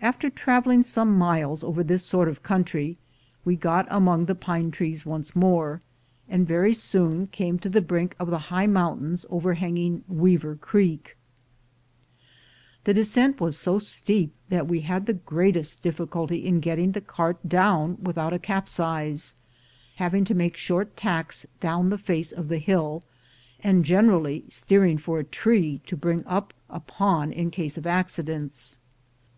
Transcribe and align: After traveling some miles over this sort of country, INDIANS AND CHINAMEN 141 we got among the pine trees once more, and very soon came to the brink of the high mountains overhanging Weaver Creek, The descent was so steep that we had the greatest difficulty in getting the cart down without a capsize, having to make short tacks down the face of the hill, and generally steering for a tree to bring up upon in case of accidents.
After 0.00 0.28
traveling 0.28 0.82
some 0.82 1.16
miles 1.18 1.62
over 1.62 1.84
this 1.84 2.02
sort 2.02 2.28
of 2.28 2.42
country, 2.42 2.96
INDIANS 3.46 3.56
AND 3.56 3.60
CHINAMEN 3.86 4.04
141 4.06 4.12
we 4.12 4.16
got 4.16 4.18
among 4.18 4.24
the 4.26 4.34
pine 4.34 4.70
trees 4.70 5.06
once 5.06 5.36
more, 5.36 5.82
and 6.28 6.46
very 6.46 6.72
soon 6.72 7.26
came 7.26 7.58
to 7.58 7.68
the 7.68 7.82
brink 7.82 8.16
of 8.18 8.30
the 8.30 8.48
high 8.50 8.66
mountains 8.66 9.26
overhanging 9.30 10.02
Weaver 10.08 10.56
Creek, 10.56 11.16
The 12.84 12.94
descent 12.94 13.38
was 13.40 13.56
so 13.56 13.78
steep 13.78 14.34
that 14.48 14.66
we 14.66 14.80
had 14.80 15.04
the 15.06 15.12
greatest 15.14 15.82
difficulty 15.82 16.44
in 16.46 16.60
getting 16.60 16.92
the 16.92 17.02
cart 17.02 17.46
down 17.46 17.98
without 18.02 18.32
a 18.32 18.38
capsize, 18.38 19.34
having 19.96 20.24
to 20.24 20.34
make 20.34 20.56
short 20.56 20.96
tacks 20.96 21.46
down 21.60 21.90
the 21.90 21.98
face 21.98 22.32
of 22.32 22.48
the 22.48 22.58
hill, 22.58 23.02
and 23.62 23.84
generally 23.86 24.44
steering 24.48 24.96
for 24.96 25.18
a 25.18 25.24
tree 25.24 25.80
to 25.86 25.96
bring 25.96 26.24
up 26.26 26.54
upon 26.68 27.30
in 27.30 27.50
case 27.50 27.76
of 27.78 27.86
accidents. 27.86 28.78